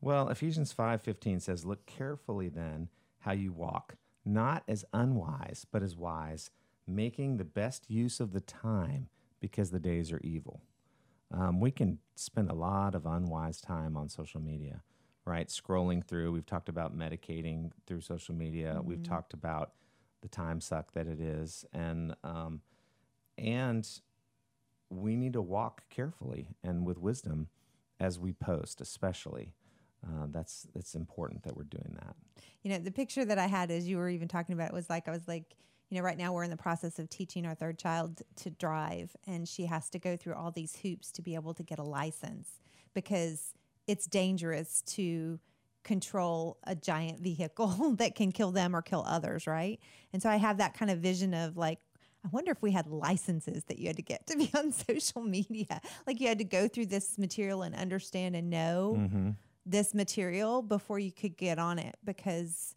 Well, 0.00 0.28
Ephesians 0.28 0.72
5:15 0.72 1.40
says, 1.40 1.64
"Look 1.64 1.86
carefully 1.86 2.48
then 2.48 2.90
how 3.20 3.32
you 3.32 3.52
walk, 3.52 3.96
not 4.24 4.62
as 4.68 4.84
unwise, 4.92 5.66
but 5.70 5.82
as 5.82 5.96
wise, 5.96 6.50
making 6.86 7.38
the 7.38 7.44
best 7.44 7.90
use 7.90 8.20
of 8.20 8.32
the 8.32 8.40
time 8.40 9.08
because 9.40 9.70
the 9.70 9.80
days 9.80 10.12
are 10.12 10.20
evil." 10.20 10.62
um, 11.32 11.60
we 11.60 11.70
can 11.70 11.98
spend 12.14 12.50
a 12.50 12.54
lot 12.54 12.94
of 12.94 13.06
unwise 13.06 13.60
time 13.60 13.96
on 13.96 14.08
social 14.08 14.40
media, 14.40 14.82
right? 15.24 15.48
Scrolling 15.48 16.04
through. 16.04 16.32
We've 16.32 16.46
talked 16.46 16.68
about 16.68 16.96
medicating 16.96 17.72
through 17.86 18.02
social 18.02 18.34
media. 18.34 18.80
We've 18.82 19.02
talked 19.02 19.32
about 19.32 19.72
the 20.22 20.28
time 20.28 20.60
suck 20.60 20.92
that 20.92 21.06
it 21.06 21.20
is, 21.20 21.64
and 21.72 22.14
um, 22.24 22.60
and 23.38 23.88
we 24.90 25.16
need 25.16 25.32
to 25.32 25.42
walk 25.42 25.82
carefully 25.90 26.48
and 26.62 26.86
with 26.86 26.98
wisdom 26.98 27.48
as 27.98 28.18
we 28.18 28.32
post, 28.32 28.80
especially. 28.80 29.54
Uh, 30.06 30.26
that's 30.30 30.66
it's 30.74 30.94
important 30.94 31.42
that 31.42 31.56
we're 31.56 31.64
doing 31.64 31.96
that. 32.00 32.14
You 32.62 32.70
know, 32.70 32.78
the 32.78 32.90
picture 32.90 33.24
that 33.24 33.38
I 33.38 33.46
had 33.46 33.70
as 33.70 33.88
you 33.88 33.96
were 33.96 34.08
even 34.08 34.28
talking 34.28 34.52
about 34.52 34.68
it 34.68 34.74
was 34.74 34.88
like 34.88 35.08
I 35.08 35.10
was 35.10 35.26
like, 35.26 35.56
you 35.90 35.96
know, 35.96 36.04
right 36.04 36.18
now 36.18 36.32
we're 36.32 36.44
in 36.44 36.50
the 36.50 36.56
process 36.56 36.98
of 36.98 37.08
teaching 37.08 37.46
our 37.46 37.54
third 37.54 37.78
child 37.78 38.22
to 38.36 38.50
drive, 38.50 39.16
and 39.26 39.48
she 39.48 39.66
has 39.66 39.90
to 39.90 39.98
go 39.98 40.16
through 40.16 40.34
all 40.34 40.50
these 40.50 40.76
hoops 40.76 41.10
to 41.12 41.22
be 41.22 41.34
able 41.34 41.54
to 41.54 41.62
get 41.62 41.78
a 41.78 41.84
license 41.84 42.60
because 42.94 43.52
it's 43.86 44.06
dangerous 44.06 44.82
to 44.82 45.38
control 45.86 46.58
a 46.64 46.74
giant 46.74 47.20
vehicle 47.20 47.94
that 47.98 48.14
can 48.14 48.32
kill 48.32 48.50
them 48.50 48.76
or 48.76 48.82
kill 48.82 49.04
others, 49.06 49.46
right? 49.46 49.80
And 50.12 50.20
so 50.22 50.28
I 50.28 50.36
have 50.36 50.58
that 50.58 50.74
kind 50.74 50.90
of 50.90 50.98
vision 50.98 51.32
of 51.32 51.56
like, 51.56 51.78
I 52.24 52.28
wonder 52.32 52.50
if 52.50 52.60
we 52.60 52.72
had 52.72 52.88
licenses 52.88 53.62
that 53.68 53.78
you 53.78 53.86
had 53.86 53.96
to 53.96 54.02
get 54.02 54.26
to 54.26 54.36
be 54.42 54.50
on 54.54 54.72
social 54.72 55.22
media. 55.22 55.80
Like 56.06 56.20
you 56.20 56.26
had 56.28 56.38
to 56.38 56.44
go 56.44 56.66
through 56.68 56.86
this 56.86 57.16
material 57.16 57.62
and 57.62 57.74
understand 57.74 58.34
and 58.36 58.50
know 58.50 58.96
Mm-hmm. 58.98 59.30
this 59.64 59.94
material 59.94 60.60
before 60.60 60.98
you 60.98 61.12
could 61.12 61.36
get 61.36 61.58
on 61.58 61.78
it 61.78 61.96
because 62.04 62.74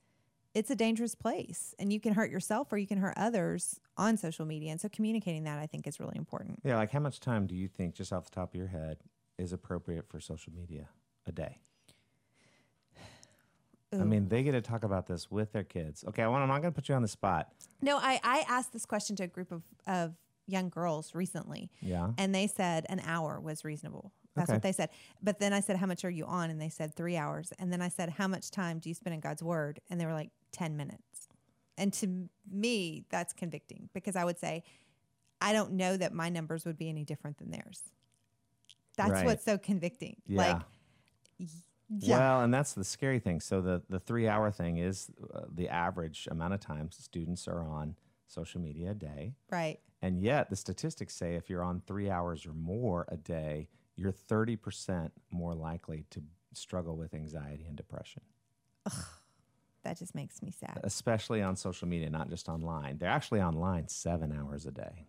it's 0.53 0.69
a 0.71 0.75
dangerous 0.75 1.15
place 1.15 1.73
and 1.79 1.91
you 1.93 1.99
can 1.99 2.13
hurt 2.13 2.29
yourself 2.31 2.71
or 2.71 2.77
you 2.77 2.87
can 2.87 2.97
hurt 2.99 3.13
others 3.17 3.79
on 3.97 4.17
social 4.17 4.45
media. 4.45 4.71
And 4.71 4.79
so 4.81 4.87
communicating 4.89 5.43
that 5.45 5.57
I 5.59 5.65
think 5.67 5.87
is 5.87 5.99
really 5.99 6.17
important. 6.17 6.59
Yeah, 6.63 6.77
like 6.77 6.91
how 6.91 6.99
much 6.99 7.19
time 7.19 7.47
do 7.47 7.55
you 7.55 7.67
think, 7.67 7.95
just 7.95 8.11
off 8.13 8.25
the 8.25 8.31
top 8.31 8.53
of 8.53 8.55
your 8.55 8.67
head, 8.67 8.97
is 9.37 9.53
appropriate 9.53 10.07
for 10.09 10.19
social 10.19 10.53
media 10.53 10.89
a 11.25 11.31
day? 11.31 11.59
I 13.93 13.97
mean, 14.03 14.27
they 14.27 14.43
get 14.43 14.51
to 14.51 14.61
talk 14.61 14.83
about 14.83 15.07
this 15.07 15.31
with 15.31 15.51
their 15.51 15.63
kids. 15.63 16.03
Okay, 16.07 16.21
I 16.21 16.27
want, 16.27 16.43
I'm 16.43 16.49
not 16.49 16.61
going 16.61 16.71
to 16.73 16.75
put 16.75 16.89
you 16.89 16.95
on 16.95 17.01
the 17.01 17.07
spot. 17.07 17.51
No, 17.81 17.97
I, 17.97 18.19
I 18.23 18.45
asked 18.47 18.71
this 18.71 18.85
question 18.85 19.15
to 19.17 19.23
a 19.23 19.27
group 19.27 19.51
of, 19.51 19.63
of 19.87 20.13
young 20.45 20.69
girls 20.69 21.15
recently 21.15 21.71
Yeah. 21.81 22.09
and 22.17 22.33
they 22.33 22.47
said 22.47 22.85
an 22.89 23.01
hour 23.05 23.39
was 23.39 23.63
reasonable. 23.65 24.11
That's 24.35 24.49
Okay. 24.49 24.55
what 24.57 24.61
they 24.63 24.71
said. 24.71 24.89
But 25.23 25.39
then 25.39 25.53
I 25.53 25.59
said, 25.59 25.77
How 25.77 25.87
much 25.87 26.05
are 26.05 26.09
you 26.09 26.25
on? 26.25 26.49
And 26.51 26.61
they 26.61 26.69
said 26.69 26.93
three 26.95 27.17
hours. 27.17 27.51
And 27.57 27.73
then 27.73 27.81
I 27.81 27.89
said, 27.89 28.09
How 28.11 28.27
much 28.27 28.51
time 28.51 28.77
do 28.79 28.89
you 28.89 28.95
spend 28.95 29.13
in 29.15 29.19
God's 29.19 29.41
word? 29.43 29.79
And 29.89 29.99
they 29.99 30.05
were 30.05 30.13
like, 30.13 30.29
10 30.51 30.77
minutes. 30.77 31.27
And 31.77 31.91
to 31.93 32.29
me, 32.49 33.05
that's 33.09 33.33
convicting 33.33 33.89
because 33.93 34.15
I 34.15 34.23
would 34.23 34.37
say, 34.37 34.63
I 35.41 35.51
don't 35.53 35.73
know 35.73 35.97
that 35.97 36.13
my 36.13 36.29
numbers 36.29 36.65
would 36.65 36.77
be 36.77 36.89
any 36.89 37.03
different 37.05 37.37
than 37.39 37.49
theirs. 37.51 37.81
That's 38.97 39.11
Right. 39.11 39.25
what's 39.25 39.45
so 39.45 39.57
convicting. 39.57 40.17
Yeah. 40.27 40.37
Like, 40.53 40.61
yeah. 41.89 42.17
Well, 42.17 42.41
and 42.41 42.53
that's 42.53 42.73
the 42.73 42.83
scary 42.83 43.19
thing. 43.19 43.39
So 43.41 43.61
the 43.61 43.81
the 43.89 43.99
three 43.99 44.27
hour 44.27 44.51
thing 44.51 44.77
is 44.77 45.09
uh, 45.33 45.41
the 45.53 45.69
average 45.69 46.27
amount 46.31 46.53
of 46.53 46.59
time 46.59 46.91
students 46.91 47.47
are 47.47 47.63
on 47.63 47.95
social 48.27 48.61
media 48.61 48.91
a 48.91 48.93
day, 48.93 49.33
right. 49.51 49.79
and 50.01 50.21
yet 50.21 50.49
the 50.49 50.55
statistics 50.55 51.15
say 51.15 51.35
if 51.35 51.49
you're 51.49 51.63
on 51.63 51.81
three 51.87 52.09
hours 52.09 52.45
or 52.45 52.53
more 52.53 53.05
a 53.09 53.17
day, 53.17 53.67
you're 53.95 54.11
thirty 54.11 54.55
percent 54.55 55.11
more 55.31 55.55
likely 55.55 56.05
to 56.11 56.21
struggle 56.53 56.95
with 56.95 57.13
anxiety 57.13 57.65
and 57.67 57.75
depression, 57.75 58.21
Ugh, 58.85 58.93
That 59.83 59.97
just 59.97 60.13
makes 60.15 60.41
me 60.41 60.51
sad. 60.51 60.79
especially 60.83 61.41
on 61.41 61.55
social 61.55 61.87
media, 61.87 62.09
not 62.09 62.29
just 62.29 62.49
online. 62.49 62.97
They're 62.97 63.09
actually 63.09 63.41
online 63.41 63.87
seven 63.87 64.31
hours 64.31 64.65
a 64.65 64.71
day, 64.71 65.05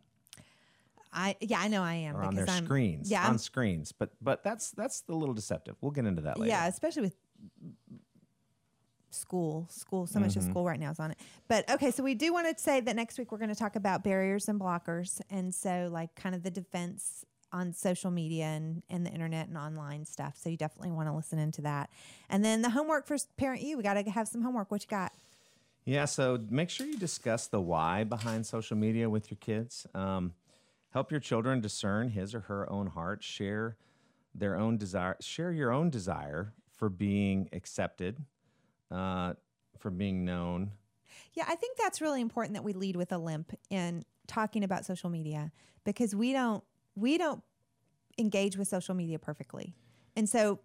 I 1.13 1.37
yeah, 1.41 1.59
I 1.61 1.69
know 1.69 1.83
I 1.83 1.95
am 1.95 2.17
on 2.17 2.35
their 2.35 2.49
I'm 2.49 2.65
screens. 2.65 3.11
yeah, 3.11 3.21
on 3.23 3.27
I'm- 3.31 3.39
screens. 3.39 3.93
But 3.93 4.11
but 4.23 4.45
that's 4.45 4.71
that's 4.73 5.03
a 5.09 5.13
little 5.15 5.35
deceptive. 5.35 5.77
We'll 5.81 5.91
get 5.93 6.07
into 6.07 6.23
that 6.23 6.39
later. 6.39 6.51
Yeah, 6.51 6.67
especially 6.69 7.03
with 7.03 7.17
school, 9.11 9.67
school. 9.71 10.07
So 10.07 10.21
much 10.21 10.37
of 10.37 10.43
Mm-hmm. 10.43 10.51
school 10.53 10.65
right 10.65 10.79
now 10.79 10.91
is 10.93 11.01
on 11.01 11.11
it. 11.11 11.19
But 11.49 11.69
okay, 11.71 11.91
so 11.91 12.03
we 12.03 12.15
do 12.15 12.33
want 12.33 12.55
to 12.57 12.63
say 12.63 12.81
that 12.81 12.95
next 12.97 13.19
week 13.19 13.33
we're 13.33 13.39
going 13.39 13.51
to 13.51 13.57
talk 13.59 13.77
about 13.77 14.05
barriers 14.05 14.49
and 14.49 14.61
blockers, 14.61 15.21
and 15.31 15.55
so 15.55 15.89
like 15.91 16.15
kind 16.15 16.35
of 16.35 16.43
the 16.43 16.51
defense 16.51 17.25
on 17.53 17.73
social 17.73 18.13
media 18.13 18.45
and, 18.45 18.81
and 18.89 19.05
the 19.05 19.11
internet 19.11 19.49
and 19.49 19.59
online 19.59 20.05
stuff. 20.05 20.35
So 20.37 20.49
you 20.49 20.57
definitely 20.57 20.93
want 20.93 21.09
to 21.09 21.13
listen 21.13 21.41
into 21.41 21.63
that. 21.63 21.91
And 22.29 22.45
then 22.45 22.63
the 22.63 22.71
homework 22.71 23.09
for 23.09 23.17
parent 23.37 23.61
you, 23.63 23.77
we 23.77 23.83
got 23.83 23.95
to 23.95 24.09
have 24.09 24.29
some 24.29 24.43
homework. 24.43 24.71
What 24.71 24.83
you 24.83 24.89
got? 24.89 25.11
Yeah, 25.85 26.05
so 26.05 26.39
make 26.49 26.71
sure 26.71 26.87
you 26.87 26.97
discuss 26.97 27.49
the 27.49 27.61
why 27.61 28.05
behind 28.05 28.47
social 28.47 28.77
media 28.77 29.11
with 29.11 29.33
your 29.33 29.39
kids. 29.41 29.85
Um, 29.95 30.35
help 30.91 31.11
your 31.11 31.21
children 31.21 31.61
discern 31.61 32.09
his 32.11 32.35
or 32.35 32.41
her 32.41 32.71
own 32.71 32.89
heart. 32.89 33.23
Share 33.23 33.77
their 34.35 34.57
own 34.57 34.77
desire. 34.77 35.17
Share 35.21 35.53
your 35.53 35.73
own 35.73 35.91
desire 35.91 36.53
for 36.77 36.89
being 36.89 37.49
accepted, 37.53 38.25
uh, 38.91 39.35
for 39.79 39.91
being 39.91 40.25
known. 40.25 40.73
Yeah, 41.35 41.45
I 41.49 41.55
think 41.55 41.77
that's 41.79 42.01
really 42.01 42.21
important 42.21 42.55
that 42.55 42.65
we 42.65 42.73
lead 42.73 42.97
with 42.97 43.13
a 43.13 43.19
limp 43.19 43.53
in 43.71 44.05
talking 44.27 44.65
about 44.65 44.85
social 44.85 45.11
media 45.11 45.53
because 45.85 46.15
we 46.15 46.33
don't 46.33 46.63
we 46.95 47.19
don't 47.19 47.43
engage 48.19 48.57
with 48.57 48.69
social 48.69 48.95
media 48.95 49.19
perfectly. 49.19 49.75
And 50.17 50.29
so 50.29 50.61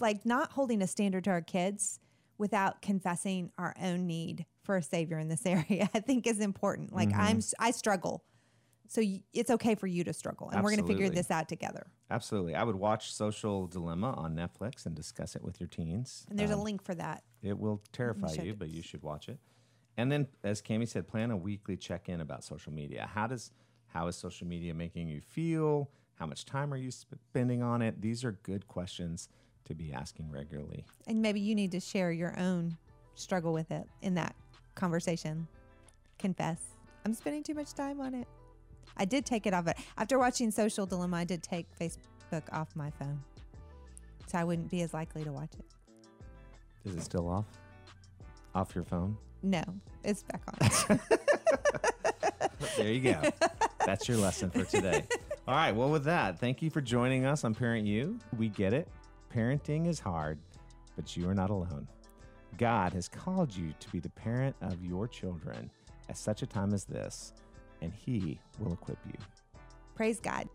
like 0.00 0.24
not 0.24 0.52
holding 0.52 0.82
a 0.82 0.86
standard 0.86 1.24
to 1.24 1.30
our 1.30 1.42
kids 1.42 2.00
without 2.38 2.82
confessing 2.82 3.50
our 3.58 3.74
own 3.80 4.06
need 4.06 4.46
for 4.62 4.76
a 4.76 4.82
savior 4.82 5.18
in 5.18 5.28
this 5.28 5.44
area 5.46 5.88
I 5.94 6.00
think 6.00 6.26
is 6.26 6.40
important. 6.40 6.92
Like 6.92 7.12
I'm 7.14 7.40
I 7.58 7.70
struggle. 7.70 8.24
So 8.86 9.00
y- 9.00 9.22
it's 9.32 9.50
okay 9.50 9.74
for 9.74 9.86
you 9.86 10.04
to 10.04 10.12
struggle 10.12 10.50
and 10.50 10.62
we're 10.62 10.70
going 10.70 10.82
to 10.82 10.86
figure 10.86 11.08
this 11.08 11.30
out 11.30 11.48
together. 11.48 11.86
Absolutely, 12.10 12.54
I 12.54 12.62
would 12.62 12.76
watch 12.76 13.12
Social 13.12 13.66
Dilemma 13.66 14.12
on 14.12 14.36
Netflix 14.36 14.86
and 14.86 14.94
discuss 14.94 15.34
it 15.36 15.42
with 15.42 15.58
your 15.60 15.68
teens. 15.68 16.26
And 16.28 16.38
there's 16.38 16.50
Um, 16.50 16.60
a 16.60 16.62
link 16.62 16.82
for 16.82 16.94
that. 16.94 17.24
It 17.42 17.58
will 17.58 17.82
terrify 17.92 18.32
you, 18.32 18.54
but 18.54 18.68
you 18.68 18.82
should 18.82 19.02
watch 19.02 19.28
it. 19.28 19.38
And 19.96 20.10
then, 20.10 20.28
as 20.42 20.60
Cami 20.60 20.86
said, 20.88 21.06
plan 21.06 21.30
a 21.30 21.36
weekly 21.36 21.76
check-in 21.76 22.20
about 22.20 22.42
social 22.44 22.72
media. 22.72 23.08
How 23.12 23.26
does 23.26 23.52
how 23.86 24.08
is 24.08 24.16
social 24.16 24.46
media 24.46 24.74
making 24.74 25.08
you 25.08 25.20
feel? 25.20 25.88
How 26.16 26.26
much 26.26 26.44
time 26.44 26.72
are 26.74 26.76
you 26.76 26.90
spending 26.90 27.62
on 27.62 27.80
it? 27.80 28.00
These 28.02 28.24
are 28.24 28.32
good 28.42 28.66
questions 28.66 29.28
to 29.66 29.74
be 29.74 29.92
asking 29.92 30.30
regularly. 30.30 30.84
And 31.06 31.22
maybe 31.22 31.40
you 31.40 31.54
need 31.54 31.70
to 31.72 31.80
share 31.80 32.10
your 32.12 32.36
own 32.38 32.76
struggle 33.14 33.52
with 33.52 33.70
it 33.70 33.88
in 34.02 34.14
that 34.14 34.34
conversation. 34.74 35.46
Confess. 36.18 36.60
I'm 37.04 37.14
spending 37.14 37.42
too 37.44 37.54
much 37.54 37.72
time 37.74 38.00
on 38.00 38.14
it. 38.14 38.26
I 38.96 39.04
did 39.04 39.24
take 39.24 39.46
it 39.46 39.54
off 39.54 39.66
it. 39.66 39.76
After 39.96 40.18
watching 40.18 40.50
Social 40.50 40.86
Dilemma, 40.86 41.18
I 41.18 41.24
did 41.24 41.42
take 41.42 41.66
Facebook 41.78 42.42
off 42.52 42.74
my 42.74 42.90
phone. 42.90 43.20
So 44.26 44.38
I 44.38 44.44
wouldn't 44.44 44.70
be 44.70 44.82
as 44.82 44.94
likely 44.94 45.24
to 45.24 45.32
watch 45.32 45.52
it. 45.58 45.64
Is 46.88 46.96
it 46.96 47.02
still 47.02 47.28
off? 47.28 47.46
Off 48.54 48.74
your 48.74 48.84
phone? 48.84 49.16
No, 49.42 49.62
it's 50.02 50.22
back 50.22 50.42
on. 50.88 51.00
There 52.76 52.88
you 52.90 53.00
go. 53.00 53.20
That's 53.86 54.08
your 54.08 54.18
lesson 54.18 54.50
for 54.50 54.64
today. 54.64 55.04
All 55.46 55.54
right. 55.54 55.72
Well, 55.72 55.90
with 55.90 56.04
that, 56.04 56.40
thank 56.40 56.62
you 56.62 56.70
for 56.70 56.80
joining 56.80 57.24
us 57.24 57.44
on 57.44 57.54
Parent 57.54 57.86
You. 57.86 58.18
We 58.36 58.48
get 58.48 58.72
it. 58.72 58.88
Parenting 59.32 59.86
is 59.86 60.00
hard, 60.00 60.38
but 60.96 61.16
you 61.16 61.28
are 61.28 61.34
not 61.34 61.50
alone. 61.50 61.86
God 62.58 62.92
has 62.92 63.08
called 63.08 63.54
you 63.54 63.74
to 63.78 63.88
be 63.90 64.00
the 64.00 64.10
parent 64.10 64.56
of 64.60 64.84
your 64.84 65.06
children 65.06 65.70
at 66.08 66.16
such 66.16 66.42
a 66.42 66.46
time 66.46 66.72
as 66.72 66.84
this, 66.84 67.32
and 67.84 67.92
He 67.94 68.38
will 68.58 68.72
equip 68.72 68.98
you. 69.06 69.18
Praise 69.94 70.18
God. 70.18 70.48